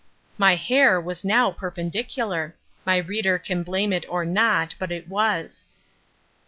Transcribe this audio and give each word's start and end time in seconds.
My 0.35 0.55
hair 0.55 0.99
was 0.99 1.23
now 1.23 1.51
perpendicular. 1.51 2.55
My 2.87 2.97
reader 2.97 3.37
can 3.37 3.61
blame 3.61 3.93
it 3.93 4.03
or 4.09 4.25
not, 4.25 4.73
but 4.79 4.91
it 4.91 5.07
was. 5.07 5.67